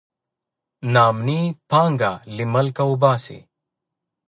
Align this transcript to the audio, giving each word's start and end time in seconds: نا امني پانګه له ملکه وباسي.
نا 0.93 1.01
امني 1.13 1.41
پانګه 1.69 2.11
له 2.35 2.43
ملکه 2.53 2.83
وباسي. 2.87 3.39